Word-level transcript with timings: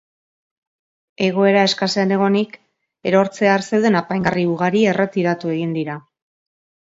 Egoera 1.25 1.65
eskasean 1.69 2.13
egonik, 2.15 2.55
erortzear 3.11 3.65
zeuden 3.69 3.99
apaingarri 4.01 4.45
ugari 4.57 4.83
erretiratu 4.95 5.53
egin 5.57 5.77
dira. 5.79 5.99